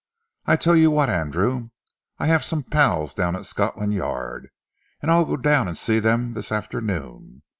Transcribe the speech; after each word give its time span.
"I 0.47 0.55
tell 0.55 0.75
you 0.75 0.89
what, 0.89 1.11
Andrew. 1.11 1.69
I 2.17 2.25
have 2.25 2.43
some 2.43 2.63
pals 2.63 3.13
down 3.13 3.35
at 3.35 3.45
Scotland 3.45 3.93
Yard, 3.93 4.49
and 4.99 5.11
I'll 5.11 5.25
go 5.25 5.37
down 5.37 5.67
and 5.67 5.77
see 5.77 5.99
them 5.99 6.31
this 6.31 6.51
afternoon. 6.51 7.43